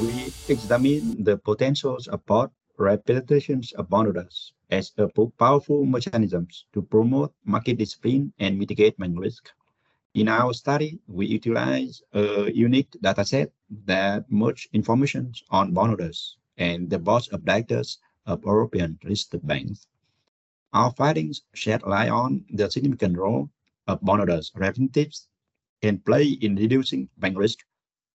[0.00, 2.20] We examine the potentials of
[2.78, 9.50] representations of bondholders as a powerful mechanisms to promote market discipline and mitigate bank risk.
[10.14, 13.50] In our study, we utilize a unique dataset
[13.86, 19.86] that merge information on bondholders and the boards of directors of European listed banks.
[20.72, 23.50] Our findings shed light on the significant role
[23.86, 25.28] of bondholders' representatives
[25.82, 27.58] can play in reducing bank risk,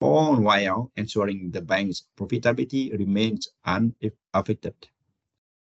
[0.00, 4.74] all while ensuring the bank's profitability remains unaffected.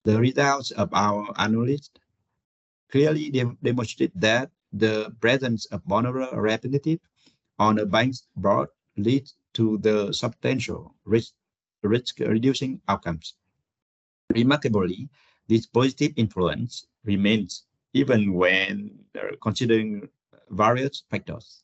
[0.04, 1.90] The results of our analysis
[2.92, 3.30] clearly
[3.64, 7.00] demonstrate that the presence of bondholder representative
[7.58, 11.34] on a bank's board leads to the substantial risk,
[11.84, 13.36] risk-reducing outcomes.
[14.30, 15.10] Remarkably,
[15.48, 17.64] this positive influence remains
[17.94, 19.00] even when
[19.42, 20.10] considering
[20.50, 21.64] various factors.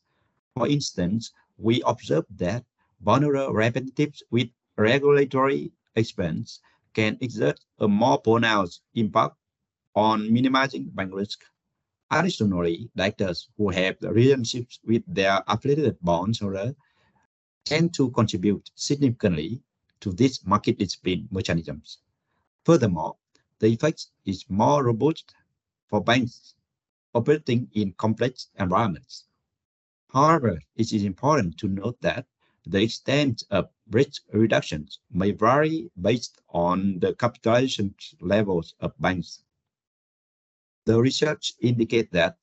[0.56, 2.64] For instance, we observe that
[3.00, 6.60] bondholder representatives with regulatory experience
[6.94, 9.36] can exert a more pronounced impact
[9.94, 11.40] on minimizing bank risk.
[12.10, 16.74] Additionally, directors who have relationships with their affiliated bondholders
[17.64, 19.62] tend to contribute significantly
[20.00, 21.98] to these market discipline mechanisms.
[22.64, 23.16] Furthermore,
[23.62, 25.34] the effect is more robust
[25.88, 26.56] for banks
[27.14, 29.28] operating in complex environments.
[30.12, 32.26] However, it is important to note that
[32.66, 39.44] the extent of risk reductions may vary based on the capitalization levels of banks.
[40.86, 42.38] The research indicates that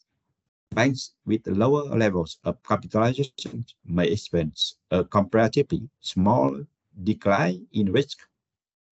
[0.72, 6.66] banks with lower levels of capitalization may experience a comparatively small
[7.04, 8.29] decline in risk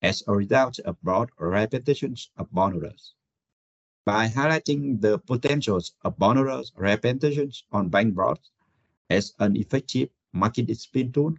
[0.01, 3.13] as a result of broad representations of bondholders.
[4.05, 8.51] By highlighting the potentials of bondholders' representations on bank boards
[9.09, 11.35] as an effective market discipline tool,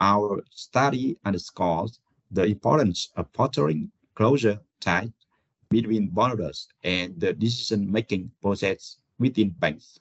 [0.00, 2.00] our study underscores
[2.30, 5.10] the importance of fostering closer ties
[5.70, 10.00] between bondholders and the decision-making process within banks.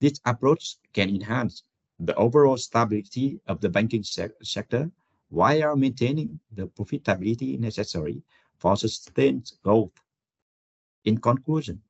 [0.00, 1.62] This approach can enhance
[2.00, 4.90] the overall stability of the banking sector
[5.34, 8.22] while maintaining the profitability necessary
[8.58, 9.90] for sustained growth.
[11.04, 11.82] In conclusion,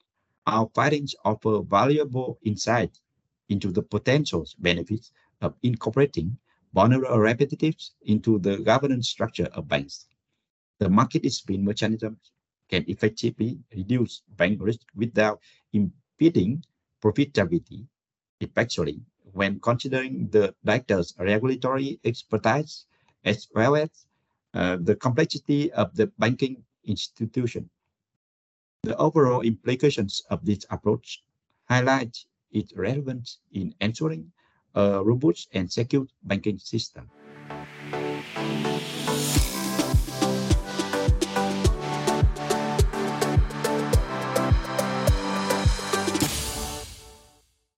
[0.46, 2.98] our findings offer valuable insight
[3.50, 5.12] into the potential benefits
[5.42, 6.38] of incorporating
[6.72, 10.06] bondholder representatives into the governance structure of banks.
[10.78, 12.32] The market discipline mechanisms
[12.70, 15.40] can effectively reduce bank risk without
[15.74, 16.64] impeding
[17.02, 17.86] profitability,
[18.40, 19.02] especially
[19.32, 22.86] when considering the directors' regulatory expertise
[23.24, 23.90] as well as
[24.54, 27.68] uh, the complexity of the banking institution.
[28.82, 31.22] The overall implications of this approach
[31.68, 32.16] highlight
[32.52, 34.30] its relevance in ensuring
[34.74, 37.10] a robust and secure banking system.